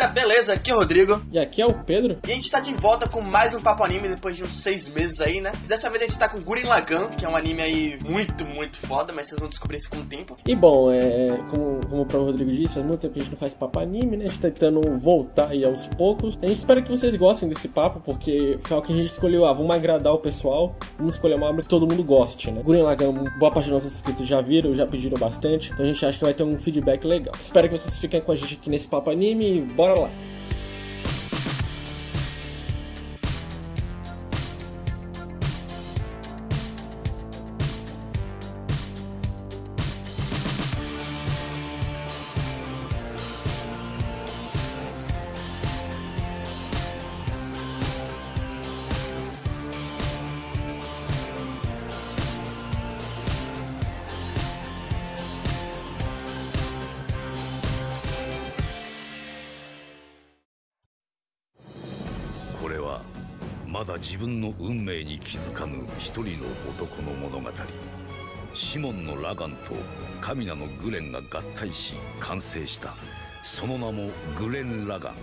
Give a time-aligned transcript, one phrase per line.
[0.00, 0.54] galera, beleza?
[0.54, 1.22] Aqui é o Rodrigo.
[1.30, 2.18] E aqui é o Pedro.
[2.26, 4.88] E a gente tá de volta com mais um Papo Anime depois de uns seis
[4.88, 5.52] meses aí, né?
[5.66, 8.78] Dessa vez a gente tá com Gurren Lagann, que é um anime aí muito, muito
[8.78, 10.36] foda, mas vocês vão descobrir isso com o tempo.
[10.46, 13.32] E bom, é, como, como o próprio Rodrigo disse, faz muito tempo que a gente
[13.32, 14.24] não faz Papo Anime, né?
[14.24, 16.38] A gente tá tentando voltar aí aos poucos.
[16.42, 19.44] A gente espera que vocês gostem desse papo, porque foi algo que a gente escolheu,
[19.44, 22.62] ah, vamos agradar o pessoal, vamos escolher uma obra que todo mundo goste, né?
[22.62, 26.04] Gurren Lagann, boa parte dos nossos inscritos já viram, já pediram bastante, então a gente
[26.06, 27.34] acha que vai ter um feedback legal.
[27.38, 30.10] Espero que vocês fiquem com a gente aqui nesse Papo Anime e bora lá!
[63.70, 66.28] まだ自分の運命に気づかぬ一人の
[66.68, 67.50] 男の物語。
[68.52, 69.76] シモンのラガンと
[70.20, 72.96] カミナのグレンが合体し完成した。
[73.44, 75.14] その名もグレン・ラガン。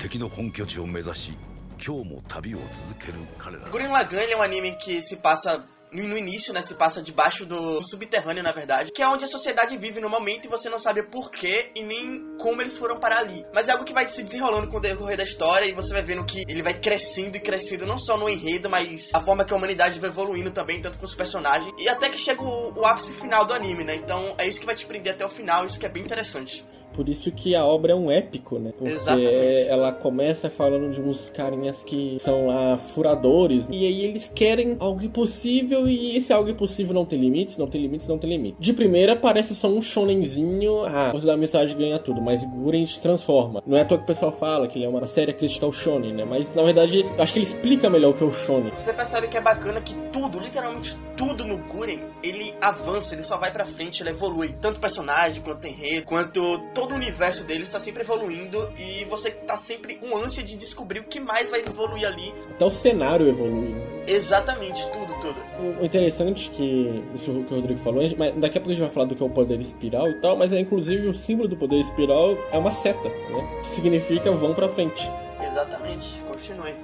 [0.00, 1.38] 敵の本拠地を目指し
[1.80, 3.62] 今日も旅を続ける彼ら。
[3.70, 7.82] Gurren Lagann ele é um anime que se passa no início, né, se passa debaixo do
[7.82, 11.02] subterrâneo, na verdade, que é onde a sociedade vive no momento e você não sabe
[11.02, 13.44] porquê e nem como eles foram parar ali.
[13.54, 16.02] Mas é algo que vai se desenrolando com o decorrer da história e você vai
[16.02, 19.52] vendo que ele vai crescendo e crescendo não só no enredo, mas a forma que
[19.52, 22.86] a humanidade vai evoluindo também, tanto com os personagens, e até que chega o, o
[22.86, 23.94] ápice final do anime, né?
[23.94, 26.64] Então é isso que vai te prender até o final, isso que é bem interessante.
[26.94, 28.72] Por isso que a obra é um épico, né?
[28.76, 29.68] Porque Exatamente.
[29.68, 33.68] ela começa falando de uns carinhas que são lá furadores.
[33.70, 37.80] E aí eles querem algo impossível e esse algo impossível não tem limites, não tem
[37.80, 38.56] limites, não tem limite.
[38.58, 42.86] De primeira parece só um shonenzinho, ah, você dá a mensagem ganha tudo, mas Guren
[42.86, 43.62] se transforma.
[43.66, 45.72] Não é à toa que o pessoal fala que ele é uma série crítica ao
[45.72, 46.24] shonen, né?
[46.24, 48.72] Mas na verdade, acho que ele explica melhor o que é o shonen.
[48.76, 53.36] Você percebe que é bacana que tudo, literalmente tudo no Guren, ele avança, ele só
[53.36, 54.54] vai pra frente, ele evolui.
[54.60, 59.56] Tanto personagem, quanto enredo, quanto todo o universo dele está sempre evoluindo e você tá
[59.56, 62.32] sempre com ânsia de descobrir o que mais vai evoluir ali.
[62.54, 63.70] Até o cenário evolui.
[63.70, 64.04] né?
[64.06, 65.36] Exatamente, tudo, tudo.
[65.80, 68.90] O interessante que isso que o Rodrigo falou, mas daqui a pouco a gente vai
[68.90, 71.56] falar do que é o poder espiral e tal, mas é inclusive o símbolo do
[71.56, 73.60] poder espiral é uma seta, né?
[73.64, 75.10] Que significa vão pra frente.
[75.40, 76.74] Exatamente, continue.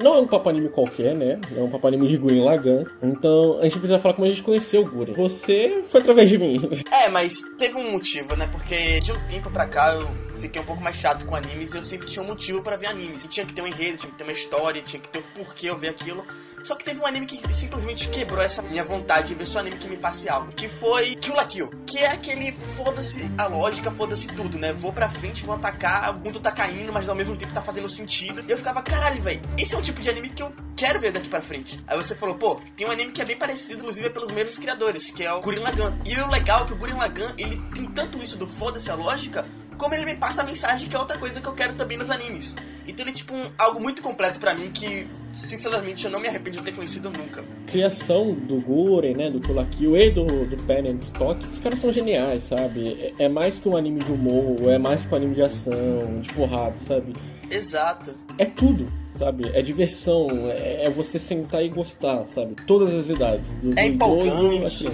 [0.00, 1.38] Não é um papo anime qualquer, né?
[1.54, 2.84] É um papo anime de Gurren Lagann.
[3.02, 5.14] Então a gente precisa falar como a gente conheceu o Gurren.
[5.14, 6.58] Você foi através de mim.
[6.90, 8.48] É, mas teve um motivo, né?
[8.50, 10.08] Porque de um tempo pra cá eu
[10.40, 12.86] fiquei um pouco mais chato com animes e eu sempre tinha um motivo pra ver
[12.88, 13.24] animes.
[13.24, 15.22] E tinha que ter um enredo, tinha que ter uma história, tinha que ter o
[15.34, 16.24] porquê eu ver aquilo.
[16.62, 19.78] Só que teve um anime que simplesmente quebrou essa minha vontade de ver só anime
[19.78, 20.52] que me passe algo.
[20.52, 21.70] Que foi Kill la Kill.
[21.86, 24.72] Que é aquele foda-se a lógica, foda-se tudo, né?
[24.72, 27.88] Vou pra frente, vou atacar, o mundo tá caindo, mas ao mesmo tempo tá fazendo
[27.88, 28.44] sentido.
[28.46, 31.12] E eu ficava, caralho, velho, esse é um tipo de anime que eu quero ver
[31.12, 31.82] daqui pra frente.
[31.86, 34.58] Aí você falou, pô, tem um anime que é bem parecido, inclusive, é pelos mesmos
[34.58, 35.98] criadores, que é o Gurren Lagann.
[36.04, 38.94] E o legal é que o Gurren Lagann, ele tem tanto isso do foda-se a
[38.94, 39.46] lógica,
[39.80, 42.10] como ele me passa a mensagem que é outra coisa que eu quero também nos
[42.10, 42.54] animes.
[42.86, 46.28] Então ele é tipo um, algo muito completo pra mim que, sinceramente, eu não me
[46.28, 47.42] arrependo de ter conhecido nunca.
[47.66, 49.30] Criação do Guren, né?
[49.30, 51.42] Do Kill e do, do Pen and Stock.
[51.48, 53.12] Os caras são geniais, sabe?
[53.18, 56.20] É, é mais que um anime de humor, é mais que um anime de ação,
[56.20, 57.14] de porrada, sabe?
[57.50, 58.14] Exato.
[58.36, 58.84] É tudo.
[59.16, 59.50] Sabe?
[59.54, 62.54] É diversão, é, é você sentar e gostar, sabe?
[62.66, 63.50] Todas as idades.
[63.62, 64.88] Do, É do empolgante.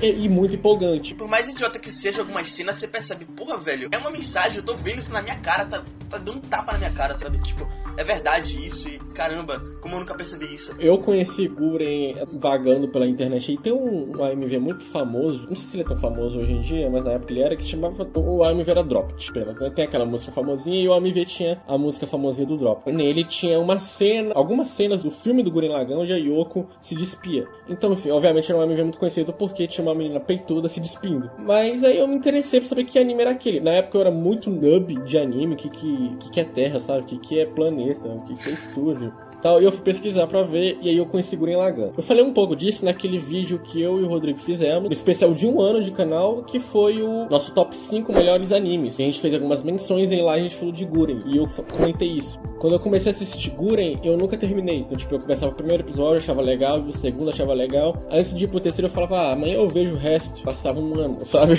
[0.00, 1.14] E, muito empolgante.
[1.14, 4.62] Por mais idiota que seja algumas cenas, você percebe, porra, velho, é uma mensagem, eu
[4.62, 7.38] tô vendo isso na minha cara, tá, tá dando um tapa na minha cara, sabe?
[7.38, 10.74] Tipo, é verdade isso e caramba, como eu nunca percebi isso.
[10.78, 15.66] Eu conheci Guren vagando pela internet e tem um, um AMV muito famoso, não sei
[15.66, 17.70] se ele é tão famoso hoje em dia, mas na época ele era, que se
[17.70, 18.08] chamava.
[18.16, 19.70] O AMV era Dropped apenas, né?
[19.70, 22.90] Tem aquela música famosinha e o AMV tinha a música famosinha do Drop.
[22.90, 26.94] Nele tinha uma cena, algumas cenas do filme do Guren Lagann onde a Yoko se
[26.94, 27.46] despia.
[27.68, 31.30] Então, enfim, obviamente era um AMV muito conhecido porque tinha uma menina peituda se despindo.
[31.38, 33.60] Mas aí eu me interessei pra saber que anime era aquele.
[33.60, 36.80] Na época eu era muito nub de anime, o que, que, que, que é Terra,
[36.80, 37.02] sabe?
[37.02, 40.26] O que, que é planeta, o que, que é estúdio tal, e eu fui pesquisar
[40.26, 41.90] pra ver, e aí eu conheci Gurren Lagann.
[41.96, 45.34] Eu falei um pouco disso naquele vídeo que eu e o Rodrigo fizemos, no especial
[45.34, 48.98] de um ano de canal, que foi o nosso top 5 melhores animes.
[48.98, 51.48] E a gente fez algumas menções e lá a gente falou de Guren, e eu
[51.76, 52.38] comentei isso.
[52.58, 54.78] Quando eu comecei a assistir Guren, eu nunca terminei.
[54.78, 57.92] Então, tipo, eu começava o primeiro episódio, achava legal, o segundo achava legal.
[58.08, 60.40] Antes de ir pro terceiro, eu falava, ah, amanhã eu vejo o resto.
[60.42, 61.58] Passava um ano, sabe?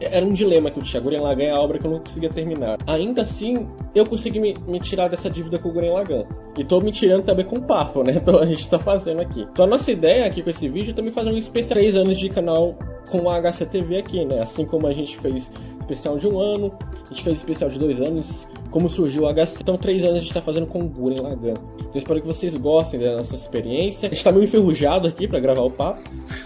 [0.00, 1.02] Era um dilema que eu tinha.
[1.02, 2.78] Guren Lagann é a obra que eu não conseguia terminar.
[2.86, 6.24] Ainda assim, eu consegui me, me tirar dessa dívida com o Guren Lagann.
[6.56, 8.14] E tô me tirando também com papo, né?
[8.28, 9.46] Então a gente tá fazendo aqui.
[9.52, 12.18] Então a nossa ideia aqui com esse vídeo é também fazer um especial 3 anos
[12.18, 12.76] de canal
[13.10, 14.42] com a HCTV aqui, né?
[14.42, 15.52] Assim como a gente fez
[15.88, 16.72] especial de um ano,
[17.04, 19.58] a gente fez especial de dois anos, como surgiu o HC.
[19.62, 21.54] Então, três anos a gente tá fazendo com o Guren Lagan.
[21.78, 24.08] Então, espero que vocês gostem da nossa experiência.
[24.08, 26.02] A gente tá meio enferrujado aqui para gravar o papo.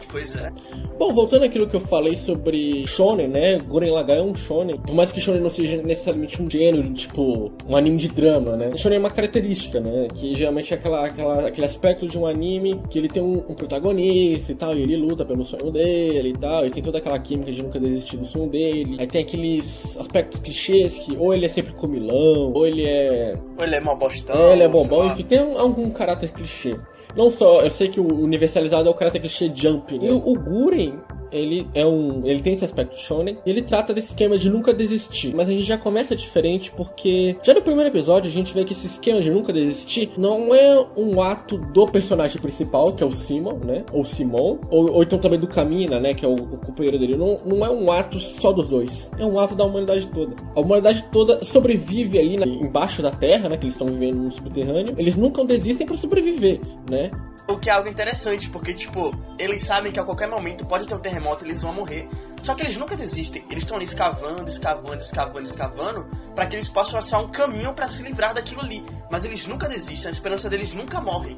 [0.09, 0.53] Pois é.
[0.99, 3.59] Bom, voltando àquilo que eu falei sobre Shonen, né?
[3.59, 4.79] Guren Lagan é um Shonen.
[4.79, 8.77] Por mais que Shonen não seja necessariamente um gênero, tipo, um anime de drama, né?
[8.77, 10.07] Shonen é uma característica, né?
[10.15, 13.55] Que geralmente é aquela, aquela, aquele aspecto de um anime que ele tem um, um
[13.55, 17.19] protagonista e tal, e ele luta pelo sonho dele e tal, e tem toda aquela
[17.19, 18.97] química de nunca desistir do sonho dele.
[19.01, 23.35] Aí tem aqueles aspectos clichês que ou ele é sempre comilão, ou ele é.
[23.59, 24.37] Ou ele é mó bostão.
[24.37, 26.77] É, ele é bobão, enfim, tem um- algum caráter clichê.
[27.17, 29.99] Não só, eu sei que o universalizado é o caráter clichê jump.
[29.99, 30.07] né?
[30.07, 30.95] E o, o Guren,
[31.33, 32.27] ele é um.
[32.27, 33.39] Ele tem esse aspecto shonen.
[33.45, 35.35] E ele trata desse esquema de nunca desistir.
[35.35, 37.37] Mas a gente já começa diferente porque.
[37.43, 40.87] Já no primeiro episódio a gente vê que esse esquema de nunca desistir não é
[40.97, 43.85] um ato do personagem principal, que é o Simon, né?
[43.93, 44.59] Ou Simon.
[44.71, 46.15] Ou, ou então também do Kamina, né?
[46.15, 47.17] Que é o, o companheiro dele.
[47.17, 49.11] Não, não é um ato só dos dois.
[49.19, 50.35] É um ato da humanidade toda.
[50.55, 53.57] A humanidade toda sobrevive ali na- embaixo da terra, né?
[53.57, 54.95] Que eles estão vivendo no subterrâneo.
[54.99, 57.11] Eles nunca desistem pra sobreviver, né?
[57.49, 60.95] O que é algo interessante, porque, tipo, eles sabem que a qualquer momento pode ter
[60.95, 62.09] um terremoto e eles vão morrer.
[62.43, 63.45] Só que eles nunca desistem.
[63.51, 67.87] Eles estão ali escavando, escavando, escavando, escavando, para que eles possam achar um caminho para
[67.89, 68.83] se livrar daquilo ali.
[69.11, 71.37] Mas eles nunca desistem, a esperança deles nunca morre.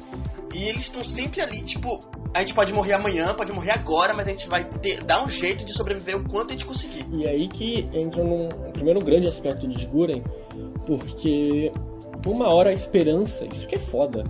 [0.53, 1.99] E eles estão sempre ali, tipo,
[2.33, 5.29] a gente pode morrer amanhã, pode morrer agora, mas a gente vai ter, dar um
[5.29, 7.05] jeito de sobreviver o quanto a gente conseguir.
[7.11, 10.23] E aí que entra num primeiro grande aspecto de Guren,
[10.87, 11.71] porque
[12.25, 14.23] uma hora a esperança, isso que é foda,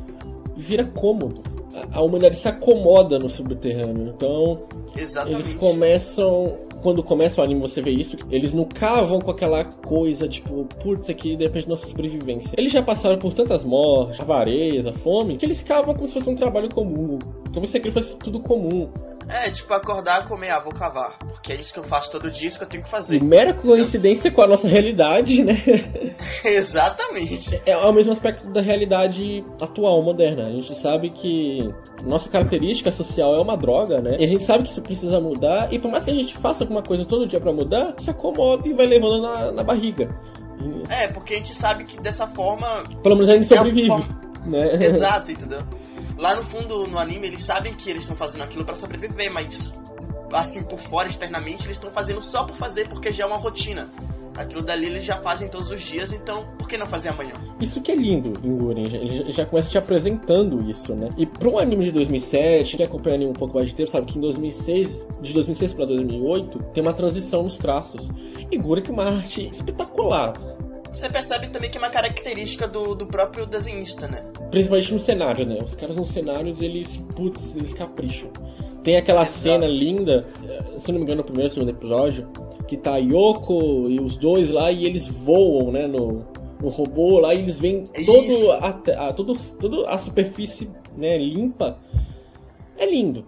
[0.58, 1.55] vira cômodo.
[1.92, 4.14] A- humanidade se acomoda no subterrâneo.
[4.16, 4.64] Então,
[4.98, 5.36] Exatamente.
[5.36, 6.58] eles começam.
[6.82, 8.16] Quando começa o anime, você vê isso.
[8.30, 12.54] Eles não cavam com aquela coisa, tipo, putz, aqui depende da nossa sobrevivência.
[12.58, 16.36] Eles já passaram por tantas mortes, avareza, fome, que eles cavam como se fosse um
[16.36, 17.18] trabalho comum.
[17.54, 18.88] Como se aquilo fosse tudo comum.
[19.28, 21.18] É, tipo, acordar, comer, ah, vou cavar.
[21.20, 23.24] Porque é isso que eu faço todo dia, isso que eu tenho que E fazer.
[23.24, 25.56] mera coincidência com a nossa realidade, né?
[26.44, 27.62] Exatamente.
[27.66, 30.48] É o mesmo aspecto da realidade atual, moderna.
[30.48, 31.74] A gente sabe que
[32.04, 34.16] nossa característica social é uma droga, né?
[34.20, 35.72] E a gente sabe que isso precisa mudar.
[35.74, 38.68] E por mais que a gente faça alguma coisa todo dia pra mudar, se acomoda
[38.68, 40.08] e vai levando na, na barriga.
[40.60, 42.68] E, É, porque a gente sabe que dessa forma
[43.04, 44.76] pelo menos a gente É a sobrevive, forma- né?
[44.82, 45.60] Exato, entendeu?
[46.18, 49.78] Lá no fundo, no anime, eles sabem que eles estão fazendo aquilo pra sobreviver, mas
[50.34, 53.86] assim, por fora, externamente, eles estão fazendo só por fazer, porque já é uma rotina.
[54.38, 57.34] Aquilo dali eles já fazem todos os dias, então por que não fazer amanhã?
[57.60, 61.08] Isso que é lindo em Guren, ele já começa te apresentando isso, né?
[61.18, 64.12] E para um anime de 2007, quem acompanha anime um pouco mais de tempo sabe
[64.12, 64.90] que em 2006,
[65.22, 68.06] de 2006 para 2008, tem uma transição nos traços.
[68.52, 70.34] E Guren tem uma arte espetacular,
[70.96, 74.24] Você percebe também que é uma característica do, do próprio desenhista, né?
[74.50, 75.58] principalmente no cenário, né?
[75.62, 78.32] Os caras nos cenários, eles, putz, eles capricham.
[78.82, 79.40] Tem aquela Exato.
[79.40, 82.30] cena linda, eh, se não me engano, no primeiro ou segundo episódio,
[82.66, 86.26] que tá Yoko e os dois lá e eles voam, né, no,
[86.62, 88.52] no robô lá e eles veem todo Isso.
[88.54, 88.70] a,
[89.10, 91.78] a, todo, toda a superfície né, limpa.
[92.78, 93.26] É lindo.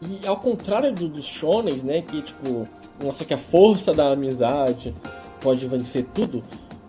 [0.00, 2.66] E ao contrário do, dos shonens, né, que tipo,
[3.04, 4.94] mostra que a força da amizade
[5.40, 6.42] pode vencer tudo,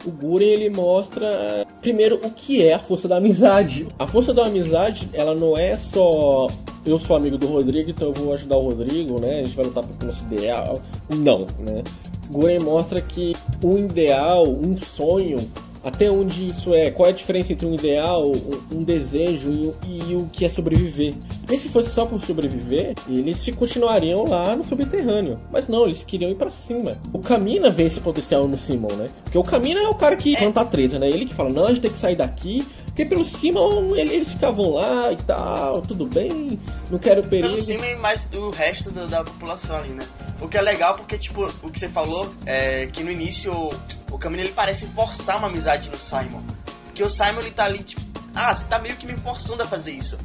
[0.06, 3.88] o Guren ele mostra primeiro o que é a força da amizade.
[3.98, 6.48] A força da amizade, ela não é só
[6.86, 9.42] eu sou amigo do Rodrigo, então eu vou ajudar o Rodrigo, né?
[9.42, 10.82] A gente vai lutar pelo nosso ideal.
[11.10, 11.84] Não, né?
[12.30, 15.38] Guren mostra que um ideal, um sonho,
[15.84, 18.32] até onde isso é, qual é a diferença entre um ideal,
[18.72, 21.14] um, desejo e, e o que é sobreviver.
[21.50, 25.40] Porque se fosse só por sobreviver, eles se continuariam lá no subterrâneo.
[25.52, 26.96] Mas não, eles queriam ir pra cima.
[27.12, 29.10] O Kamina vê esse potencial no Simon, né?
[29.24, 31.10] Porque o Kamina é o cara que planta a treta, né?
[31.10, 32.64] Ele que fala, não, a gente tem que sair daqui.
[32.86, 36.60] Porque pelo Simon, ele- eles ficavam lá e tal, tudo bem,
[36.92, 37.48] não quero perigo.
[37.50, 40.06] Pelo cima e mais do resto da, da população ali, né?
[40.40, 43.74] O que é legal porque, tipo, o que você falou é que no início o,
[44.12, 46.42] o Camino ele parece forçar uma amizade no Simon.
[46.86, 48.02] Porque o Simon ele tá ali, tipo,
[48.36, 50.16] ah, você tá meio que me forçando a fazer isso.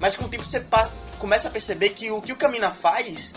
[0.00, 0.64] Mas com o tempo você
[1.18, 3.34] começa a perceber que o que o Camina faz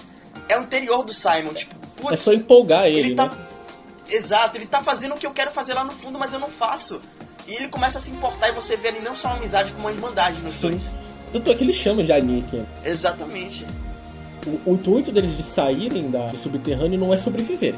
[0.48, 1.54] é o interior do Simon.
[1.54, 3.28] Tipo, putz, É só empolgar ele, ele tá.
[3.28, 3.38] né?
[4.10, 6.50] Exato, ele tá fazendo o que eu quero fazer lá no fundo, mas eu não
[6.50, 7.00] faço.
[7.48, 9.86] E ele começa a se importar e você vê ali não só uma amizade, como
[9.88, 10.70] uma irmandade nos Sim.
[10.70, 10.94] dois.
[11.32, 12.64] Tanto é que ele chama de Aniki.
[12.84, 13.66] Exatamente.
[14.46, 17.76] O, o intuito deles de saírem da, do subterrâneo não é sobreviver.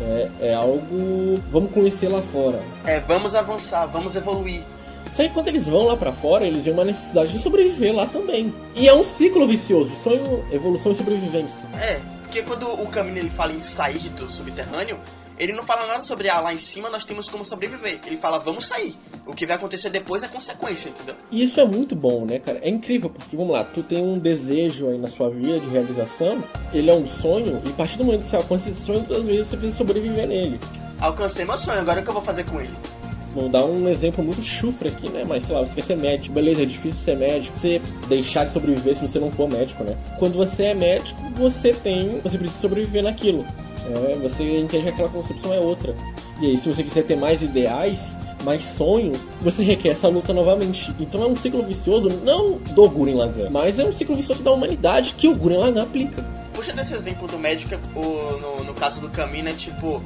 [0.00, 1.40] É, é algo.
[1.50, 2.60] Vamos conhecer lá fora.
[2.86, 4.62] É, vamos avançar, vamos evoluir.
[5.14, 8.06] Só que quando eles vão lá pra fora, eles veem uma necessidade de sobreviver lá
[8.06, 8.52] também.
[8.74, 11.64] E é um ciclo vicioso: sonho, evolução e sobrevivência.
[11.80, 14.98] É, porque quando o Camino ele fala em sair do subterrâneo,
[15.38, 18.00] Ele não fala nada sobre, ah, lá em cima nós temos como sobreviver.
[18.06, 18.94] Ele fala, vamos sair.
[19.26, 21.16] O que vai acontecer depois é consequência, entendeu?
[21.30, 22.60] E isso é muito bom, né, cara?
[22.62, 26.42] É incrível, porque, vamos lá, tu tem um desejo aí na sua vida de realização,
[26.72, 29.24] ele é um sonho, e a partir do momento que você alcança esse sonho, às
[29.24, 30.60] vezes você precisa sobreviver nele.
[31.00, 32.74] Alcancei meu sonho, agora o que eu vou fazer com ele?
[33.34, 35.24] Vou dar um exemplo muito chufre aqui, né?
[35.26, 38.52] Mas sei lá, você quer ser médico, beleza, é difícil ser médico, você deixar de
[38.52, 39.96] sobreviver se você não for médico, né?
[40.18, 42.20] Quando você é médico, você tem.
[42.20, 43.44] Você precisa sobreviver naquilo.
[43.86, 45.94] É, você entende que aquela concepção é outra.
[46.40, 47.98] E aí, se você quiser ter mais ideais,
[48.44, 50.94] mais sonhos, você requer essa luta novamente.
[51.00, 54.52] Então é um ciclo vicioso, não do Guren Lagann, mas é um ciclo vicioso da
[54.52, 56.22] humanidade que o Guren Lagann aplica.
[56.52, 60.02] Puxa desse exemplo do médico, o, no, no caso do caminho, é tipo,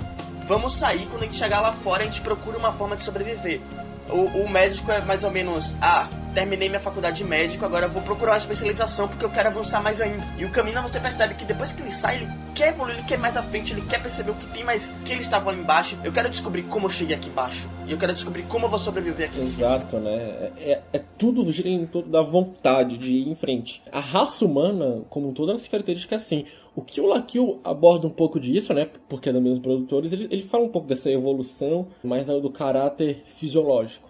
[0.48, 3.60] vamos sair, quando a gente chegar lá fora, a gente procura uma forma de sobreviver.
[4.08, 8.02] O, o, médico é mais ou menos, ah, terminei minha faculdade de médico, agora vou
[8.02, 10.24] procurar uma especialização porque eu quero avançar mais ainda.
[10.38, 13.18] E o caminho você percebe que depois que ele sai, ele quer evoluir, ele quer
[13.18, 15.98] mais à frente, ele quer perceber o que tem mais, que ele estava lá embaixo.
[16.04, 17.68] Eu quero descobrir como eu cheguei aqui embaixo.
[17.86, 20.14] E eu quero descobrir como eu vou sobreviver aqui Exato, né?
[20.14, 23.82] É, é, é tudo gira em torno da vontade de ir em frente.
[23.90, 26.44] A raça humana, como todo, ela se caracteriza assim.
[26.74, 28.88] O que o Lakill aborda um pouco disso, né?
[29.08, 33.24] Porque é dos mesmos produtores, ele, ele fala um pouco dessa evolução, mais do caráter
[33.36, 34.07] fisiológico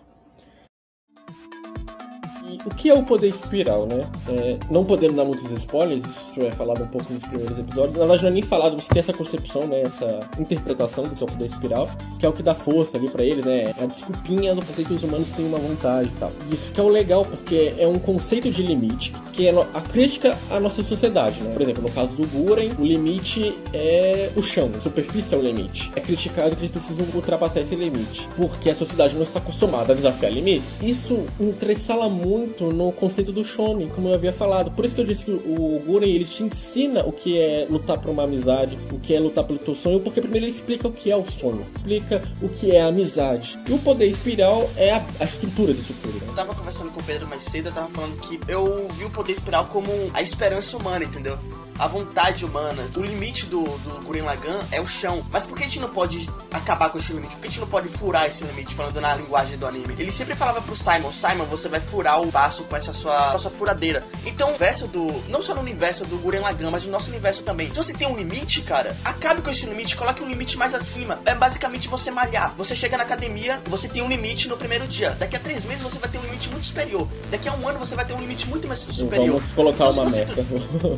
[2.64, 4.06] o que é o poder espiral, né?
[4.28, 7.94] É, não podemos dar muitos spoilers, isso é falado um pouco nos primeiros episódios.
[7.94, 9.82] Na verdade, não é nem falado, você tem essa concepção, né?
[9.82, 11.88] Essa interpretação do que é o poder espiral,
[12.18, 13.74] que é o que dá força ali para eles, né?
[13.78, 16.32] É a desculpinha do porquê que os humanos têm uma vontade e tal.
[16.50, 20.36] Isso que é o legal, porque é um conceito de limite, que é a crítica
[20.50, 21.52] à nossa sociedade, né?
[21.52, 25.42] Por exemplo, no caso do Guren, o limite é o chão, a superfície é o
[25.42, 25.90] limite.
[25.94, 29.96] É criticado que eles precisam ultrapassar esse limite, porque a sociedade não está acostumada a
[29.96, 30.78] desafiar limites.
[30.82, 34.70] Isso entressala muito muito no conceito do shonen, como eu havia falado.
[34.70, 37.98] Por isso que eu disse que o Guren ele te ensina o que é lutar
[37.98, 40.92] por uma amizade, o que é lutar pelo teu sonho, porque primeiro ele explica o
[40.92, 43.58] que é o sonho, explica o que é a amizade.
[43.68, 46.20] E o poder espiral é a, a estrutura disso tudo.
[46.26, 49.10] Eu tava conversando com o Pedro mais cedo, eu tava falando que eu vi o
[49.10, 51.38] poder espiral como a esperança humana, entendeu?
[51.78, 52.88] A vontade humana.
[52.96, 55.24] O limite do, do Gurren Lagann é o chão.
[55.30, 57.34] Mas por que a gente não pode acabar com esse limite?
[57.36, 59.94] Por que a gente não pode furar esse limite, falando na linguagem do anime?
[59.98, 63.38] Ele sempre falava pro Simon, Simon, você vai furar o passo com essa sua, com
[63.38, 64.04] sua furadeira.
[64.26, 65.22] Então, o universo do...
[65.28, 67.68] Não só no universo do Gurren Lagann, mas no nosso universo também.
[67.68, 71.20] Se você tem um limite, cara, acabe com esse limite, coloque um limite mais acima.
[71.24, 72.54] É basicamente você malhar.
[72.56, 75.10] Você chega na academia, você tem um limite no primeiro dia.
[75.10, 77.06] Daqui a três meses você vai ter um limite muito superior.
[77.30, 79.40] Daqui a um ano você vai ter um limite muito mais superior.
[79.40, 80.34] Vamos colocar então, uma meta.
[80.34, 80.88] Tu...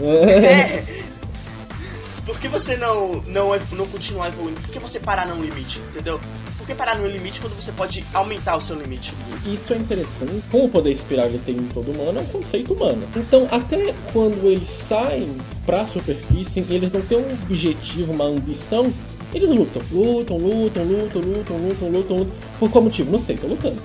[0.28, 0.84] é.
[2.24, 4.60] Por que você não, não, não continuar evoluindo?
[4.60, 6.20] Por que você parar num limite, entendeu?
[6.56, 9.12] Por que parar num limite quando você pode aumentar o seu limite?
[9.44, 10.42] Isso é interessante.
[10.50, 13.02] Como o poder espiral ele tem em todo humano, é um conceito humano.
[13.16, 15.26] Então, até quando eles saem
[15.66, 18.92] pra superfície, eles não têm um objetivo, uma ambição,
[19.34, 19.82] eles lutam.
[19.90, 22.36] Lutam, lutam, lutam, lutam, lutam, lutam, lutam.
[22.58, 23.10] Por qual motivo?
[23.10, 23.82] Não sei, tô lutando.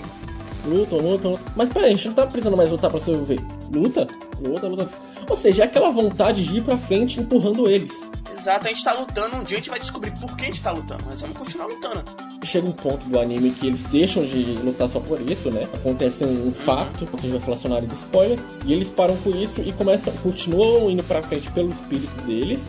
[0.66, 1.52] Lutam, lutam, lutam.
[1.56, 3.40] Mas peraí, a gente não tá precisando mais lutar pra sobreviver.
[3.72, 4.08] Luta,
[4.40, 4.90] luta, luta.
[5.28, 7.94] Ou seja, é aquela vontade de ir pra frente empurrando eles.
[8.38, 10.62] Exato, a gente tá lutando, um dia a gente vai descobrir por que a gente
[10.62, 12.04] tá lutando, mas vamos continuar lutando.
[12.44, 15.68] Chega um ponto do anime que eles deixam de lutar só por isso, né?
[15.74, 19.54] Acontece um fato, porque a gente vai falar de spoiler, e eles param com isso
[19.62, 22.62] e começam, continuam indo pra frente pelo espírito deles,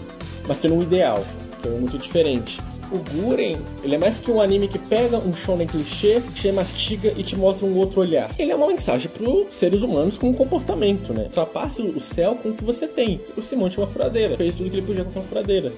[0.49, 1.23] mas tendo um ideal,
[1.61, 2.59] que é muito diferente.
[2.91, 7.13] O Guren, ele é mais que um anime que pega um shonen clichê, te mastiga
[7.17, 8.31] e te mostra um outro olhar.
[8.39, 11.25] Ele é uma mensagem para os seres humanos com um comportamento, né?
[11.25, 13.21] Ultrapasse o céu com o que você tem.
[13.37, 15.73] O Simão tinha uma furadeira, fez tudo que ele podia com aquela furadeira.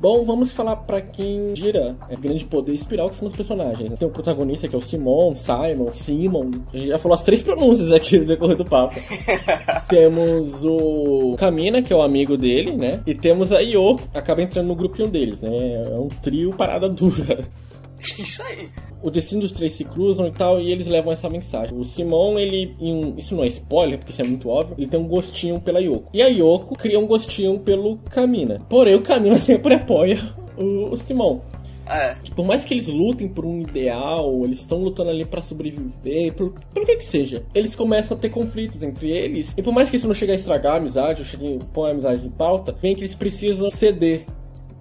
[0.00, 3.98] Bom, vamos falar para quem gira é grande poder espiral, que são os personagens.
[3.98, 6.50] Tem o protagonista que é o Simon, Simon, Simon.
[6.72, 8.94] A gente já falou as três pronúncias aqui no decorrer do papo.
[9.88, 13.00] temos o Kamina, que é o amigo dele, né?
[13.04, 15.82] E temos a Yoko, que acaba entrando no grupinho deles, né?
[15.84, 17.44] É um trio parada dura.
[18.18, 18.68] Isso aí.
[19.02, 21.78] O destino dos três se cruzam e tal, e eles levam essa mensagem.
[21.78, 22.74] O Simon, ele.
[22.80, 24.74] Em, isso não é spoiler, porque isso é muito óbvio.
[24.78, 26.10] Ele tem um gostinho pela Yoko.
[26.12, 28.56] E a Yoko cria um gostinho pelo Kamina.
[28.68, 31.40] Porém, o Kamina sempre apoia o, o Simon.
[31.90, 32.14] É.
[32.34, 36.52] Por mais que eles lutem por um ideal, eles estão lutando ali para sobreviver, por,
[36.74, 39.54] pelo que que seja, eles começam a ter conflitos entre eles.
[39.56, 41.88] E por mais que isso não chegue a estragar a amizade, ou chegue a pôr
[41.88, 44.26] a amizade em pauta, vem que eles precisam ceder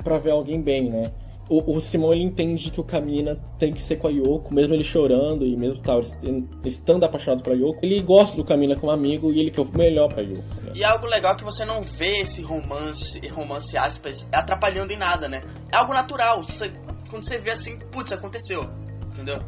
[0.03, 1.03] para ver alguém bem, né?
[1.49, 4.73] O, o Simão ele entende que o Kamina tem que ser com a Yoko, mesmo
[4.73, 6.01] ele chorando e mesmo tal,
[6.65, 10.09] estando apaixonado pela Yoko, ele gosta do Kamina como amigo e ele quer o melhor
[10.09, 10.43] pra Yoko.
[10.63, 10.73] Né?
[10.75, 15.27] E algo legal é que você não vê esse romance, romance aspas, atrapalhando em nada,
[15.27, 15.41] né?
[15.71, 16.43] É algo natural.
[16.43, 16.71] Você,
[17.09, 18.69] quando você vê assim, putz, aconteceu.
[19.07, 19.39] Entendeu?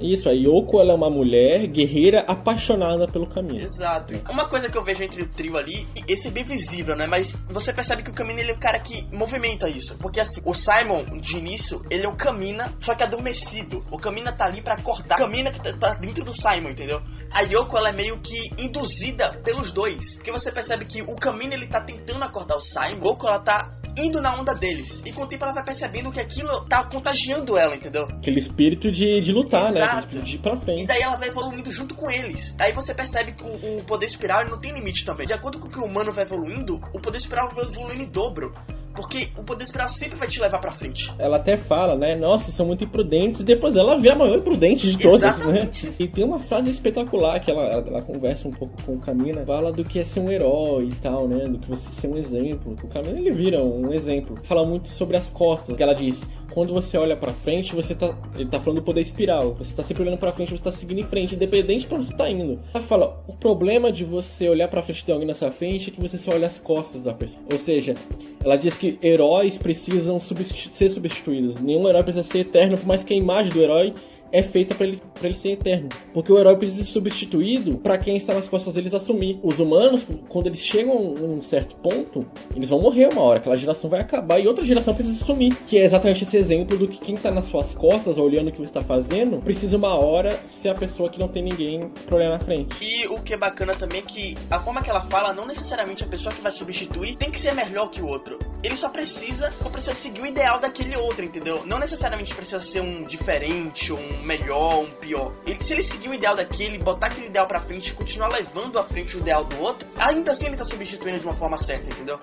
[0.00, 3.62] Isso, a Yoko ela é uma mulher guerreira apaixonada pelo caminho.
[3.62, 4.14] Exato.
[4.30, 7.06] Uma coisa que eu vejo entre o trio ali, esse é bem visível, né?
[7.06, 9.96] Mas você percebe que o Camina ele é o cara que movimenta isso.
[9.98, 13.84] Porque assim, o Simon, de início, ele é o Camina, só que adormecido.
[13.90, 15.16] O Camina tá ali para acordar.
[15.16, 17.02] O Camina que tá, tá dentro do Simon, entendeu?
[17.30, 20.16] A Yoko, ela é meio que induzida pelos dois.
[20.16, 23.02] Porque você percebe que o Camina ele tá tentando acordar o Simon.
[23.04, 25.02] A Yoko, ela tá indo na onda deles.
[25.04, 28.04] E com o tempo ela vai percebendo que aquilo tá contagiando ela, entendeu?
[28.04, 29.80] Aquele espírito de, de lutar, né?
[29.80, 30.20] Exato.
[30.20, 30.82] De ir pra frente.
[30.82, 32.54] E daí ela vai evoluindo junto com eles.
[32.58, 35.26] Aí você percebe que o, o poder espiral não tem limite também.
[35.26, 38.06] De acordo com o que o humano vai evoluindo, o poder espiral vai evoluindo em
[38.06, 38.54] dobro.
[38.98, 41.14] Porque o poder espiral sempre vai te levar pra frente.
[41.20, 42.16] Ela até fala, né?
[42.16, 43.38] Nossa, são muito imprudentes.
[43.38, 45.86] E depois ela vê a maior imprudente de todas, Exatamente.
[45.86, 45.94] né?
[46.00, 49.46] E tem uma frase espetacular que ela, ela conversa um pouco com o Camina.
[49.46, 51.44] Fala do que é ser um herói e tal, né?
[51.44, 52.74] Do que você ser um exemplo.
[52.82, 54.34] O Camina, ele vira um exemplo.
[54.42, 55.76] Fala muito sobre as costas.
[55.76, 56.20] Que ela diz,
[56.52, 58.16] quando você olha pra frente, você tá...
[58.34, 59.54] Ele tá falando do poder espiral.
[59.54, 62.16] Você tá sempre olhando pra frente, você tá seguindo em frente, independente pra onde você
[62.16, 62.58] tá indo.
[62.72, 65.92] Ela fala, o problema de você olhar pra frente de alguém na sua frente é
[65.92, 67.44] que você só olha as costas da pessoa.
[67.52, 67.94] Ou seja,
[68.42, 71.60] ela diz que heróis precisam substitu ser substituídos.
[71.60, 73.92] Nenhum herói precisa ser eterno, por mais que a imagem do herói
[74.32, 75.88] é feita para ele, ele ser eterno.
[76.12, 79.38] Porque o herói precisa ser substituído para quem está nas costas deles assumir.
[79.42, 83.38] Os humanos, quando eles chegam em um certo ponto, eles vão morrer uma hora.
[83.38, 85.54] Aquela geração vai acabar e outra geração precisa assumir.
[85.66, 88.58] Que é exatamente esse exemplo do que quem está nas suas costas, olhando o que
[88.58, 92.30] você está fazendo, precisa uma hora ser a pessoa que não tem ninguém pra olhar
[92.30, 92.76] na frente.
[92.80, 96.04] E o que é bacana também é que a forma que ela fala, não necessariamente
[96.04, 98.38] a pessoa que vai substituir tem que ser melhor que o outro.
[98.68, 101.64] Ele só precisa, só precisa seguir o ideal daquele outro, entendeu?
[101.64, 105.32] Não necessariamente precisa ser um diferente um melhor, um pior.
[105.46, 108.78] Ele, se ele seguir o ideal daquele, botar aquele ideal pra frente e continuar levando
[108.78, 111.88] à frente o ideal do outro, ainda assim ele tá substituindo de uma forma certa,
[111.88, 112.20] entendeu?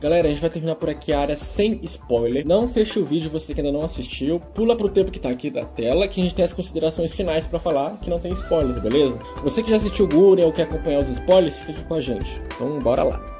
[0.00, 2.46] Galera, a gente vai terminar por aqui a área sem spoiler.
[2.46, 4.40] Não feche o vídeo você que ainda não assistiu.
[4.40, 7.46] Pula pro tempo que tá aqui da tela, que a gente tem as considerações finais
[7.46, 9.18] pra falar que não tem spoiler, beleza?
[9.42, 12.40] Você que já assistiu o Gurren ou quer acompanhar os spoilers, fique com a gente.
[12.54, 13.37] Então bora lá.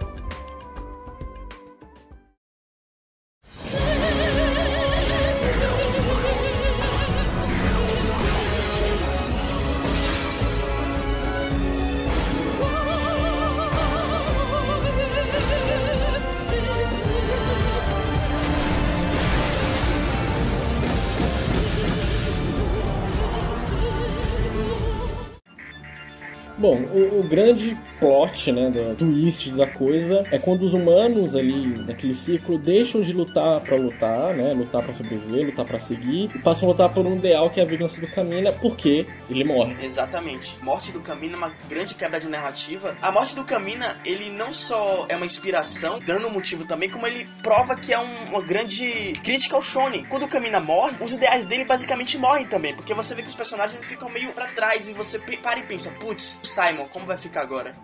[26.58, 31.66] Bom, o, o grande plot, né, do twist da coisa é quando os humanos ali
[31.84, 36.38] naquele círculo deixam de lutar pra lutar, né, lutar pra sobreviver, lutar pra seguir, e
[36.38, 39.76] passam a lutar por um ideal que é a vingança do Camina, porque ele morre.
[39.82, 40.62] Exatamente.
[40.62, 42.96] Morte do Camina é uma grande quebra de narrativa.
[43.02, 47.06] A morte do Camina, ele não só é uma inspiração, dando um motivo também, como
[47.06, 50.04] ele prova que é um- uma grande crítica ao Shonen.
[50.04, 53.34] Quando o Camina morre, os ideais dele basicamente morrem também, porque você vê que os
[53.34, 57.42] personagens ficam meio pra trás e você para e pensa, putz, Simon, como vai ficar
[57.42, 57.74] agora?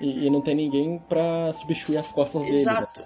[0.00, 2.52] E, e não tem ninguém pra substituir as costas dele.
[2.54, 2.60] né?
[2.60, 3.04] Exato.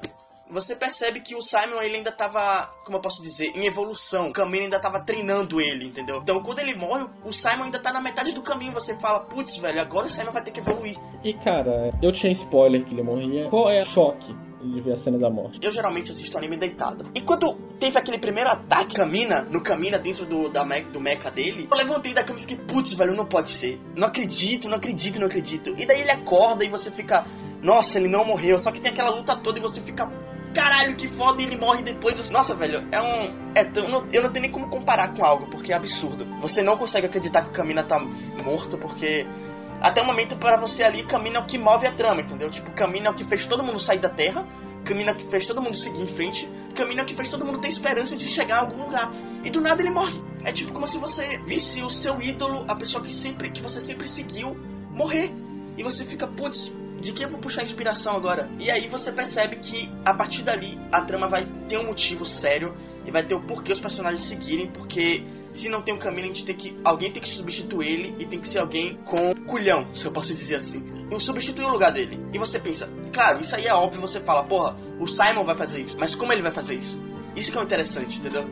[0.51, 4.31] Você percebe que o Simon ele ainda tava, como eu posso dizer, em evolução.
[4.31, 6.19] O Camino ainda tava treinando ele, entendeu?
[6.19, 8.73] Então quando ele morre, o Simon ainda tá na metade do caminho.
[8.73, 10.99] Você fala, putz, velho, agora o Simon vai ter que evoluir.
[11.23, 13.49] E cara, eu tinha spoiler que ele morria.
[13.49, 15.59] Qual é o choque de ver a cena da morte?
[15.63, 17.07] Eu geralmente assisto anime deitado.
[17.15, 21.31] E quando teve aquele primeiro ataque Camina, no Camina dentro do, da me do mecha
[21.31, 23.81] dele, eu levantei da cama e fiquei, putz, velho, não pode ser.
[23.97, 25.75] Não acredito, não acredito, não acredito.
[25.79, 27.27] E daí ele acorda e você fica,
[27.63, 28.59] nossa, ele não morreu.
[28.59, 30.11] Só que tem aquela luta toda e você fica,
[30.55, 32.31] caralho, que foda, e ele morre depois.
[32.31, 33.51] Nossa, velho, é um.
[33.55, 36.25] É tão, eu não- eu não tenho nem como comparar com algo, porque é absurdo.
[36.41, 37.99] Você não consegue acreditar que o Camina tá
[38.45, 39.27] morto, porque
[39.81, 42.51] até o momento para você ali, Camino é o que move a trama, entendeu?
[42.51, 44.47] Tipo, Camino é o que fez todo mundo sair da Terra,
[44.85, 47.29] Camino é o que fez todo mundo seguir em frente, Camino é o que fez
[47.29, 49.11] todo mundo ter esperança de chegar a algum lugar.
[49.43, 50.23] E do nada ele morre.
[50.45, 53.81] É tipo como se você visse o seu ídolo, a pessoa que sempre que você
[53.81, 54.57] sempre seguiu,
[54.91, 55.33] morrer.
[55.77, 58.51] E você fica, putz, de que eu vou puxar inspiração agora?
[58.59, 62.75] E aí você percebe que a partir dali a trama vai ter um motivo sério
[63.07, 66.29] e vai ter o porquê os personagens seguirem, porque se não tem um caminho, a
[66.29, 66.77] gente tem que.
[66.85, 70.35] Alguém tem que substituir ele e tem que ser alguém com culhão, se eu posso
[70.35, 70.85] dizer assim.
[71.11, 72.21] E substituir o lugar dele.
[72.33, 75.81] E você pensa, claro, isso aí é óbvio, você fala, porra, o Simon vai fazer
[75.83, 75.97] isso.
[75.99, 77.03] Mas como ele vai fazer isso?
[77.35, 78.45] Isso que é o interessante, entendeu?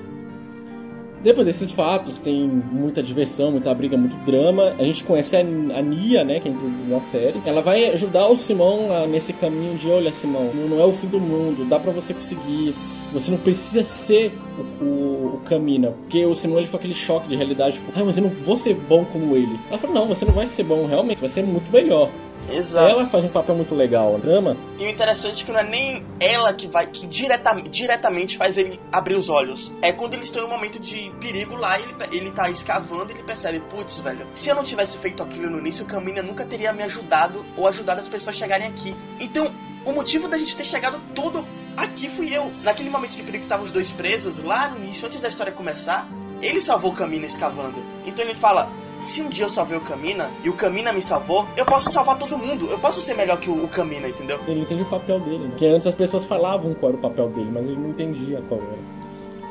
[1.23, 4.75] Depois desses fatos, tem muita diversão, muita briga, muito drama.
[4.79, 7.43] A gente conhece a, Nia, né, que é introduzida na série.
[7.45, 11.19] Ela vai ajudar o Simão nesse caminho de, olha, Simão, não, é o fim do
[11.19, 12.75] mundo, dá pra você conseguir.
[13.13, 14.33] Você não precisa ser
[14.81, 15.93] o, o, o Camina.
[16.03, 18.57] Porque o Simão ele foi aquele choque de realidade, tipo, ah, mas eu não vou
[18.57, 19.59] ser bom como ele.
[19.69, 22.11] Ela falou, não, você não vai ser bom realmente, você vai ser muito melhor.
[22.51, 22.89] Exato.
[22.89, 24.57] Ela faz um papel muito legal na trama.
[24.79, 28.57] E o interessante é que não é nem ela que vai, que direta, diretamente faz
[28.57, 29.73] ele abrir os olhos.
[29.83, 33.17] É quando eles estão em um momento de perigo lá, ele, ele tá escavando e
[33.17, 36.45] ele percebe, putz, velho, se eu não tivesse feito aquilo no início, o Caminha nunca
[36.45, 38.95] teria me ajudado ou ajudado as pessoas a chegarem aqui.
[39.21, 39.51] Então,
[39.85, 41.45] o motivo da gente ter chegado todo
[41.77, 42.51] aqui fui eu.
[42.63, 45.53] Naquele momento de perigo que estavam os dois presos, lá no início, antes da história
[45.53, 46.07] começar,
[46.43, 47.83] ele salvou o Camina escavando.
[48.05, 48.71] Então ele fala:
[49.03, 52.19] se um dia eu salvei o Camina e o Camina me salvou, eu posso salvar
[52.19, 52.69] todo mundo.
[52.71, 54.41] Eu posso ser melhor que o, o Camina, entendeu?
[54.47, 55.51] Ele entende o papel dele, né?
[55.51, 58.61] Porque antes as pessoas falavam qual era o papel dele, mas ele não entendia qual
[58.61, 58.99] era.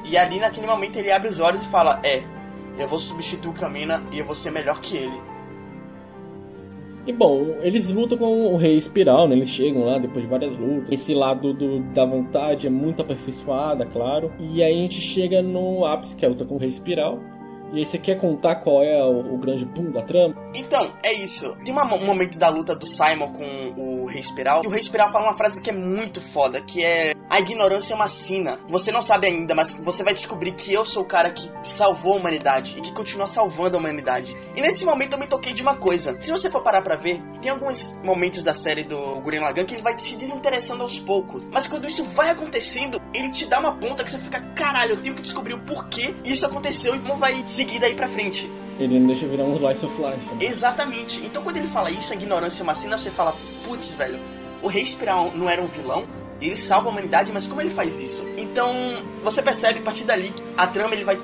[0.03, 2.23] E ali naquele momento ele abre os olhos e fala: É,
[2.77, 5.19] eu vou substituir o Camina e eu vou ser melhor que ele.
[7.05, 9.35] E bom, eles lutam com o Rei Espiral, né?
[9.35, 10.91] Eles chegam lá depois de várias lutas.
[10.91, 14.29] Esse lado do, da vontade é muito aperfeiçoada, claro.
[14.37, 17.17] E aí a gente chega no ápice, que é a luta com o Rei Espiral.
[17.73, 20.35] E aí você quer contar qual é o, o grande boom da trama?
[20.55, 21.55] Então, é isso.
[21.63, 24.79] Tem uma, um momento da luta do Simon com o Rei Espiral, que o Rei
[24.79, 28.57] Espiral fala uma frase que é muito foda, que é a ignorância é uma sina.
[28.69, 32.13] Você não sabe ainda, mas você vai descobrir que eu sou o cara que salvou
[32.13, 34.35] a humanidade e que continua salvando a humanidade.
[34.55, 36.15] E nesse momento eu me toquei de uma coisa.
[36.21, 39.75] Se você for parar pra ver, tem alguns momentos da série do Gurren Lagann que
[39.75, 41.43] ele vai se desinteressando aos poucos.
[41.51, 45.01] Mas quando isso vai acontecendo, ele te dá uma ponta que você fica, caralho, eu
[45.01, 48.49] tenho que descobrir o porquê isso aconteceu e como vai seguir daí pra frente.
[48.79, 50.17] Ele não deixa virar um slice of life.
[50.17, 50.37] Né?
[50.41, 51.25] Exatamente.
[51.25, 53.33] Então quando ele fala isso, a ignorância é uma sina, você fala,
[53.65, 54.19] putz, velho,
[54.61, 56.05] o Rei Espiral não era um vilão,
[56.39, 58.23] ele salva a humanidade, mas como ele faz isso?
[58.37, 58.71] Então,
[59.23, 61.17] você percebe a partir dali que a trama ele vai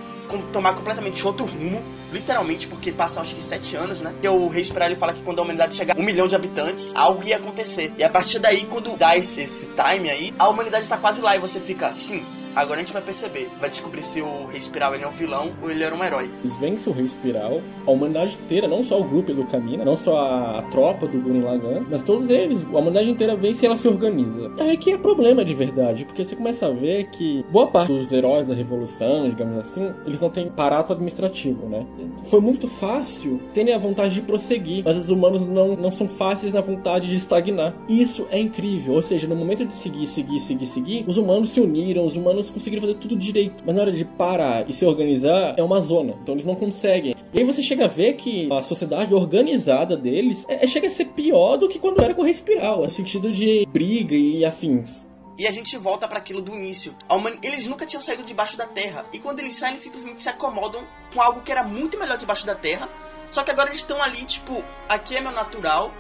[0.51, 4.11] tomar completamente outro rumo, literalmente, porque passam acho que sete anos, né?
[4.19, 6.35] Que o Rei Esperar ele fala que quando a humanidade chegar a um milhão de
[6.35, 7.93] habitantes, algo ia acontecer.
[7.95, 11.35] E a partir daí, quando dá esse, esse time aí, a humanidade tá quase lá
[11.35, 12.23] e você fica, sim,
[12.55, 15.51] Agora a gente vai perceber, vai descobrir se o Rei Espiral ele é um vilão
[15.61, 16.29] ou ele era um herói.
[16.43, 19.97] Eles vencem o Rei Espiral, a humanidade inteira, não só o grupo do Camina, não
[19.97, 23.65] só a, a tropa do Gurren Lagann, mas todos eles, a humanidade inteira vence e
[23.65, 24.51] ela se organiza.
[24.57, 27.91] É aí que é problema de verdade, porque você começa a ver que boa parte
[27.91, 31.85] dos heróis da Revolução, digamos assim, eles não têm aparato administrativo, né?
[32.25, 36.53] Foi muito fácil terem a vontade de prosseguir, mas os humanos não, não são fáceis
[36.53, 37.73] na vontade de estagnar.
[37.89, 41.59] Isso é incrível, ou seja, no momento de seguir, seguir, seguir, seguir, os humanos se
[41.59, 43.63] uniram, os humanos conseguiram fazer tudo direito.
[43.65, 46.15] Mas na hora de parar e se organizar, é uma zona.
[46.21, 47.15] Então eles não conseguem.
[47.33, 50.91] E aí você chega a ver que a sociedade organizada deles é, é chega a
[50.91, 55.07] ser pior do que quando era com Respiral, no sentido de briga e afins.
[55.37, 56.95] E a gente volta para aquilo do início.
[57.41, 59.05] Eles nunca tinham saído debaixo da terra.
[59.11, 62.45] E quando eles saem, eles simplesmente se acomodam com algo que era muito melhor debaixo
[62.45, 62.87] da terra.
[63.31, 65.91] Só que agora eles estão ali, tipo, aqui é meu natural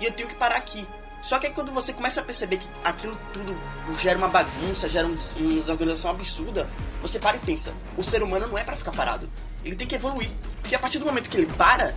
[0.00, 0.84] e eu tenho que parar aqui.
[1.22, 3.56] Só que aí quando você começa a perceber que aquilo tudo
[3.98, 6.68] gera uma bagunça, gera uma desorganização absurda,
[7.00, 9.28] você para e pensa, o ser humano não é para ficar parado.
[9.64, 10.30] Ele tem que evoluir.
[10.62, 11.94] Porque a partir do momento que ele para,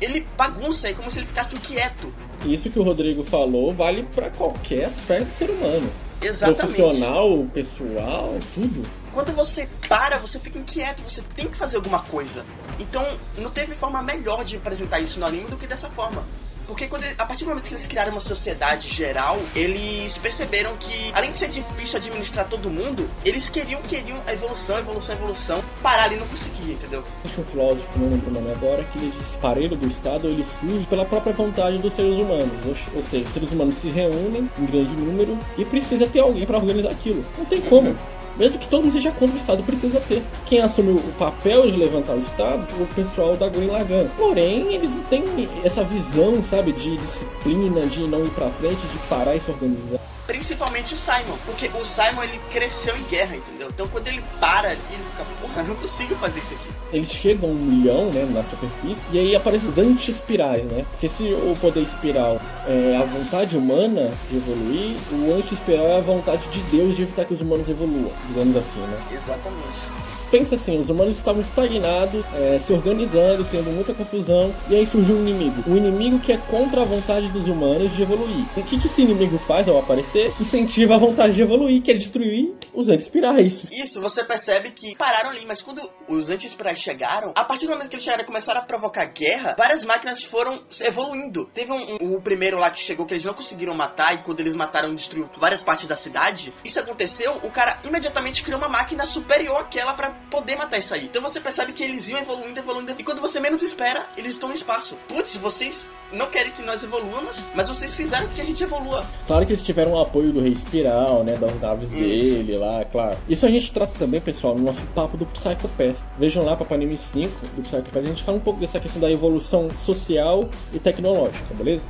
[0.00, 2.12] ele bagunça, é como se ele ficasse inquieto.
[2.44, 5.90] Isso que o Rodrigo falou vale para qualquer aspecto do ser humano.
[6.20, 6.74] Exatamente.
[6.74, 8.82] Profissional, pessoal, tudo.
[9.12, 12.44] Quando você para, você fica inquieto, você tem que fazer alguma coisa.
[12.78, 13.06] Então,
[13.38, 16.24] não teve forma melhor de apresentar isso no anime do que dessa forma.
[16.68, 21.10] Porque quando, a partir do momento que eles criaram uma sociedade geral, eles perceberam que,
[21.14, 25.64] além de ser difícil administrar todo mundo, eles queriam, queriam a evolução, evolução, evolução.
[25.82, 27.02] Parar ali não conseguia, entendeu?
[27.24, 30.44] Existe um filósofo, não lembro o nome agora, que ele diz: parelho do Estado ele
[30.60, 32.52] surge pela própria vontade dos seres humanos.
[32.94, 36.58] Ou, seja, os seres humanos se reúnem em grande número e precisa ter alguém para
[36.58, 37.24] organizar aquilo.
[37.38, 37.96] Não tem como.
[38.38, 40.22] Mesmo que todo mundo seja contra o Estado, precisa ter.
[40.46, 44.08] Quem assumiu o papel de levantar o Estado o pessoal da Gurren Lagann.
[44.16, 45.24] Porém, eles não têm
[45.64, 49.98] essa visão, sabe, de disciplina, de não ir pra frente, de parar e se organizar
[50.28, 53.68] principalmente o Simon, porque o Simon ele cresceu em guerra, entendeu?
[53.68, 56.68] Então quando ele para ali, ele fica, porra, não consigo fazer isso aqui.
[56.92, 60.84] Eles chegam um milhão, né, na superfície, e aí aparecem os anti-espirais, né?
[60.90, 66.02] Porque se o poder espiral é a vontade humana de evoluir, o anti-espiral é a
[66.02, 69.00] vontade de Deus de evitar que os humanos evoluam, digamos assim, né?
[69.10, 74.86] Exatamente pensa assim, os humanos estavam estagnados, é, se organizando, tendo muita confusão, e aí
[74.86, 75.62] surgiu um inimigo.
[75.66, 78.44] Um inimigo que é contra a vontade dos humanos de evoluir.
[78.56, 80.32] O que, que esse inimigo faz ao aparecer?
[80.40, 83.66] Incentiva a vontade de evoluir, que é destruir os anti-espirais.
[83.70, 87.88] Isso, você percebe que pararam ali, mas quando os anti-espirais chegaram, a partir do momento
[87.88, 91.46] que eles chegaram e começaram a provocar guerra, várias máquinas foram evoluindo.
[91.54, 94.40] Teve um, um, o primeiro lá que chegou que eles não conseguiram matar, e quando
[94.40, 96.52] eles mataram, destruiu várias partes da cidade.
[96.64, 101.06] Isso aconteceu, o cara imediatamente criou uma máquina superior àquela para poder matar isso aí.
[101.06, 104.48] Então você percebe que eles iam evoluindo, evoluindo, e quando você menos espera, eles estão
[104.48, 104.98] no espaço.
[105.08, 109.04] Putz, vocês não querem que nós evoluamos, mas vocês fizeram que a gente evolua.
[109.26, 112.34] Claro que eles tiveram o apoio do Rei Espiral, né, das naves Isso.
[112.36, 113.16] dele lá, claro.
[113.28, 116.02] Isso a gente trata também, pessoal, no nosso papo do Psycho Pass.
[116.18, 119.00] Vejam lá, para Anime 5 do Psycho Pass, a gente fala um pouco dessa questão
[119.00, 121.82] da evolução social e tecnológica, beleza?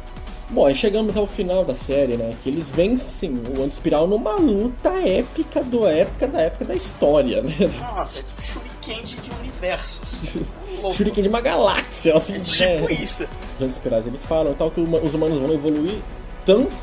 [0.50, 2.34] Bom, aí chegamos ao final da série, né?
[2.42, 7.54] Que eles vencem o Antispiral numa luta épica do época da época da história, né?
[7.78, 10.24] Nossa, é tipo shuriken de universos.
[10.96, 12.92] shuriken de uma galáxia, assim, é tipo né?
[12.94, 13.28] isso.
[13.56, 15.98] Os Antispirais, eles falam tal que os humanos vão evoluir
[16.46, 16.74] tanto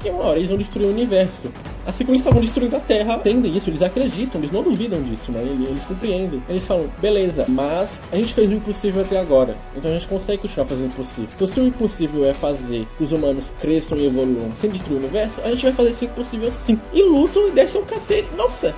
[0.00, 1.52] que uma hora eles vão destruir o universo.
[1.86, 5.30] Assim como eles estavam destruindo a Terra, entendem isso, eles acreditam, eles não duvidam disso,
[5.30, 5.40] né?
[5.42, 6.42] Eles compreendem.
[6.48, 9.56] Eles falam, beleza, mas a gente fez o impossível até agora.
[9.76, 11.28] Então a gente consegue continuar fazendo o impossível.
[11.34, 15.00] Então se o impossível é fazer que os humanos cresçam e evoluam sem destruir o
[15.00, 16.78] universo, a gente vai fazer esse impossível sim.
[16.92, 18.28] E lutam e descem um cacete.
[18.36, 18.74] Nossa!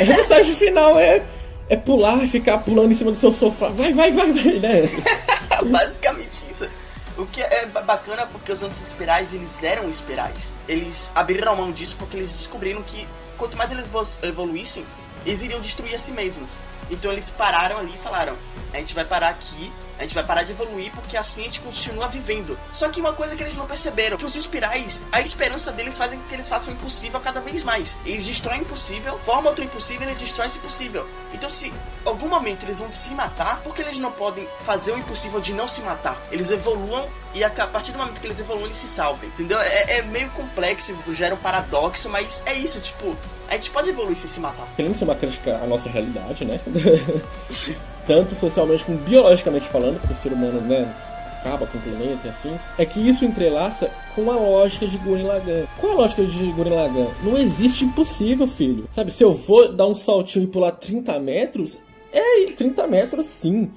[0.00, 1.22] A mensagem final é
[1.68, 3.68] é pular, ficar pulando em cima do seu sofá.
[3.68, 4.88] Vai, vai, vai, vai, né?
[5.64, 6.68] Basicamente isso.
[7.16, 10.52] O que é bacana porque os anti-espirais, eles eram espirais.
[10.66, 13.88] Eles abriram mão disso porque eles descobriram que quanto mais eles
[14.22, 14.84] evoluíssem,
[15.24, 16.56] eles iriam destruir a si mesmos.
[16.90, 18.36] Então eles pararam ali e falaram:
[18.72, 21.60] a gente vai parar aqui a gente vai parar de evoluir porque assim a gente
[21.60, 22.58] continua vivendo.
[22.72, 26.18] Só que uma coisa que eles não perceberam, que os espirais, a esperança deles fazem
[26.18, 27.98] com que eles façam o impossível cada vez mais.
[28.04, 31.08] Eles destroem o impossível, formam outro impossível e destroem esse impossível.
[31.32, 31.72] Então se
[32.04, 35.68] algum momento eles vão se matar, porque eles não podem fazer o impossível de não
[35.68, 36.20] se matar.
[36.30, 39.28] Eles evoluam e a partir do momento que eles evoluem, eles se salvem.
[39.28, 39.60] Entendeu?
[39.60, 43.16] É, é meio complexo, gera um paradoxo, mas é isso, tipo,
[43.54, 44.66] a gente pode evoluir sem se matar.
[44.74, 46.58] Querendo ser uma crítica à nossa realidade, né?
[48.06, 50.92] tanto socialmente como biologicamente falando, porque o ser humano, né,
[51.40, 55.24] acaba com o planeta e afins, é que isso entrelaça com a lógica de Gurren
[55.24, 55.64] Lagann.
[55.78, 57.10] Qual a lógica de Gurren Lagann?
[57.22, 58.88] Não existe impossível, filho.
[58.94, 61.78] Sabe, se eu vou dar um saltinho e pular 30 metros,
[62.12, 63.70] é 30 metros sim.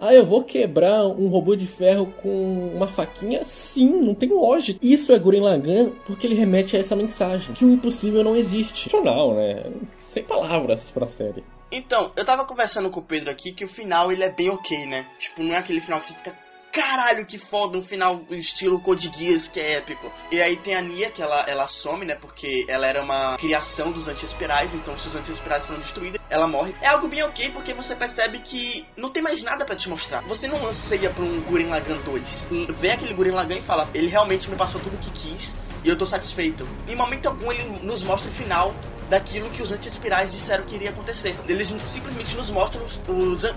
[0.00, 3.44] Ah, eu vou quebrar um robô de ferro com uma faquinha?
[3.44, 4.78] Sim, não tem lógica.
[4.80, 8.84] Isso é Gurren Lagann porque ele remete a essa mensagem, que o impossível não existe.
[8.84, 9.64] Funcional, né?
[10.02, 11.42] Sem palavras pra série.
[11.70, 14.86] Então, eu tava conversando com o Pedro aqui que o final ele é bem ok,
[14.86, 15.04] né?
[15.18, 16.34] Tipo, não é aquele final que você fica.
[16.72, 20.10] Caralho, que foda, um final estilo Code Geass, que é épico.
[20.30, 22.14] E aí tem a Nia, que ela, ela some, né?
[22.14, 26.74] Porque ela era uma criação dos anti-espirais, então se os anti-espirais foram destruídos, ela morre.
[26.80, 30.22] É algo bem ok, porque você percebe que não tem mais nada para te mostrar.
[30.22, 32.48] Você não anseia pra um Gurren Lagann 2.
[32.78, 35.88] Vê aquele Gurren Lagann e fala, ele realmente me passou tudo o que quis, e
[35.88, 36.68] eu tô satisfeito.
[36.86, 38.74] Em momento algum ele nos mostra o final
[39.08, 41.34] daquilo que os anti-espirais disseram que iria acontecer.
[41.48, 43.00] Eles simplesmente nos mostram os,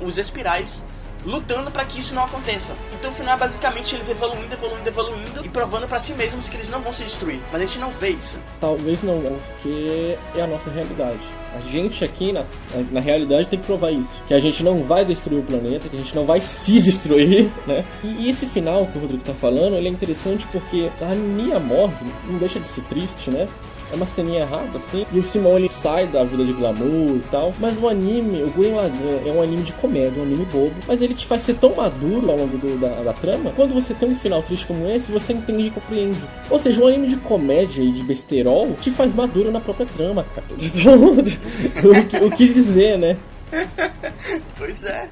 [0.02, 0.84] os espirais
[1.26, 2.74] lutando para que isso não aconteça.
[2.94, 6.56] Então o final é basicamente eles evoluindo, evoluindo, evoluindo e provando para si mesmos que
[6.56, 7.42] eles não vão se destruir.
[7.52, 8.40] Mas a gente não vê isso.
[8.60, 11.41] Talvez não, porque é a nossa realidade.
[11.56, 12.44] A gente aqui na,
[12.92, 14.10] na realidade tem que provar isso.
[14.28, 17.50] Que a gente não vai destruir o planeta, que a gente não vai se destruir,
[17.68, 17.84] né?
[18.04, 22.04] E esse final que o Rodrigo tá falando, ele é interessante porque a minha morte
[22.28, 23.48] não deixa de ser triste, né?
[23.92, 25.06] É uma ceninha errada, assim.
[25.12, 27.54] E o Simon ele sai da vida de glamour e tal.
[27.60, 30.76] Mas o anime, o Gurren Lagann, é um anime de comédia, um anime bobo.
[30.88, 33.52] Mas ele te faz ser tão maduro ao longo do, da, da, trama.
[33.56, 36.20] Quando você tem um final triste como esse, você entende e compreende.
[36.50, 40.26] Ou seja, um anime de comédia e de besterol te faz maduro na própria trama,
[40.36, 40.48] cara.
[40.82, 43.18] Então, o, que, o que dizer, né?
[44.58, 45.10] pois é.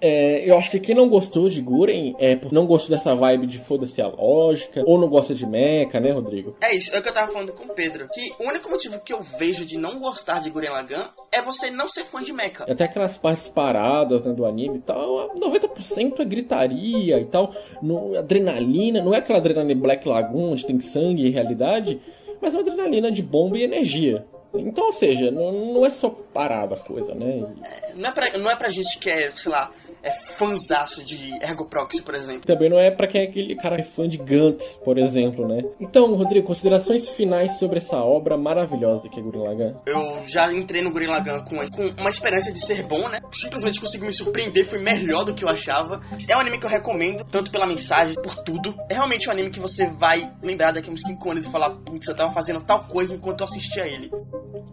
[0.00, 3.46] É, eu acho que quem não gostou de Guren é por não gostou dessa vibe
[3.46, 6.56] de foda-se a lógica, ou não gosta de mecha, né, Rodrigo?
[6.62, 8.08] É isso, é o que eu tava falando com o Pedro.
[8.12, 11.70] Que o único motivo que eu vejo de não gostar de Guren Lagann é você
[11.70, 12.64] não ser fã de mecha.
[12.64, 18.16] Até aquelas partes paradas né, do anime e tal, 90% é gritaria e tal, no,
[18.16, 22.00] adrenalina, não é aquela adrenalina Black Lagoon, onde tem sangue e realidade,
[22.40, 24.24] mas é uma adrenalina de bomba e energia.
[24.60, 27.44] Então, ou seja, não, não é só parada a coisa, né?
[27.62, 29.70] É, não, é pra, não é pra gente que é, sei lá,
[30.02, 32.42] é fãzaço de Ergo Proxy, por exemplo.
[32.46, 35.62] Também não é pra quem é aquele cara fã de Gantz, por exemplo, né?
[35.80, 39.74] Então, Rodrigo, considerações finais sobre essa obra maravilhosa que é Gurren Lagann.
[39.86, 43.20] Eu já entrei no Gurren Lagann com, com uma esperança de ser bom, né?
[43.32, 46.00] Simplesmente consegui me surpreender, foi melhor do que eu achava.
[46.28, 48.74] É um anime que eu recomendo, tanto pela mensagem, por tudo.
[48.88, 51.70] É realmente um anime que você vai lembrar daqui a uns 5 anos e falar,
[51.70, 54.10] putz, eu tava fazendo tal coisa enquanto eu assistia ele.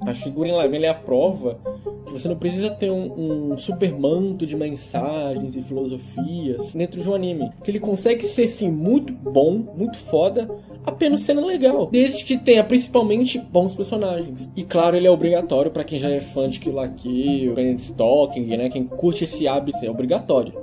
[0.05, 1.59] Acho que Gurren Lagann é a prova
[2.05, 7.09] que você não precisa ter um, um super manto de mensagens e filosofias dentro de
[7.09, 7.49] um anime.
[7.63, 10.49] Que ele consegue ser, sim, muito bom, muito foda,
[10.85, 11.87] apenas sendo legal.
[11.87, 14.49] Desde que tenha, principalmente, bons personagens.
[14.55, 18.45] E claro, ele é obrigatório para quem já é fã de Kill la Kill, Stalking,
[18.57, 18.69] né?
[18.69, 20.53] Quem curte esse hábito, é obrigatório.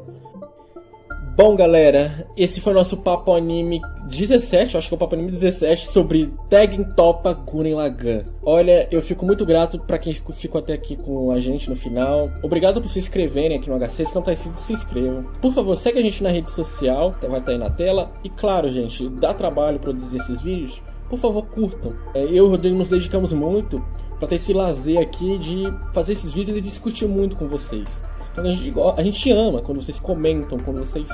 [1.37, 5.31] Bom, galera, esse foi o nosso Papo Anime 17, acho que é o Papo Anime
[5.31, 8.25] 17, sobre Tagging Topa Guren Lagan.
[8.43, 12.31] Olha, eu fico muito grato para quem ficou até aqui com a gente no final.
[12.43, 15.25] Obrigado por se inscreverem aqui no HC, se não tá inscrito, se inscrevam.
[15.40, 18.12] Por favor, segue a gente na rede social, vai estar tá aí na tela.
[18.25, 21.92] E claro, gente, dá trabalho produzir esses vídeos, por favor, curtam.
[22.14, 23.85] É, eu e o Rodrigo nos dedicamos muito
[24.18, 28.03] para ter esse lazer aqui de fazer esses vídeos e discutir muito com vocês.
[28.33, 31.11] Então a gente, a gente ama quando vocês comentam, quando vocês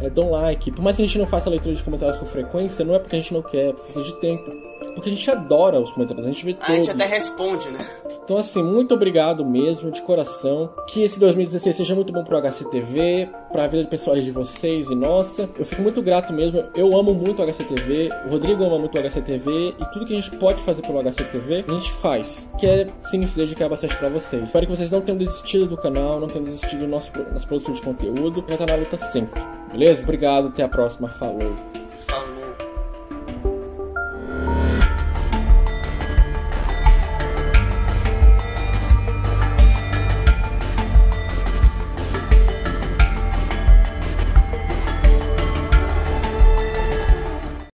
[0.00, 0.70] é, dão like.
[0.72, 3.16] Por mais que a gente não faça leitura de comentários com frequência, não é porque
[3.16, 4.65] a gente não quer, é por falta de tempo.
[4.96, 6.70] Porque a gente adora os comentários, a gente vê todos.
[6.70, 7.86] A gente até responde, né?
[8.24, 10.72] Então, assim, muito obrigado mesmo, de coração.
[10.88, 14.94] Que esse 2016 seja muito bom pro HCTV, pra vida de pessoais de vocês e
[14.94, 15.48] nossa.
[15.58, 16.64] Eu fico muito grato mesmo.
[16.74, 20.20] Eu amo muito o HCTV, o Rodrigo ama muito o HCTV e tudo que a
[20.20, 22.48] gente pode fazer pelo HCTV, a gente faz.
[22.58, 24.44] Que é, sim, se dedicar bastante pra vocês.
[24.44, 27.74] Espero que vocês não tenham desistido do canal, não tenham desistido do nosso, nossa produção
[27.74, 28.42] de conteúdo.
[28.48, 29.42] Vai estar na luta sempre.
[29.70, 30.02] Beleza?
[30.02, 31.08] Obrigado, até a próxima.
[31.08, 31.54] Falou.